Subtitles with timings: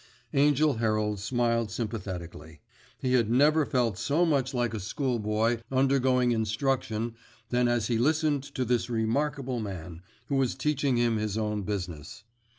[0.33, 2.59] Angell Herald smiled sympathetically.
[2.97, 7.13] He had never felt so much like a schoolboy undergoing instruction
[7.49, 12.23] than as he listened to this remarkable man, who was teaching him his own business.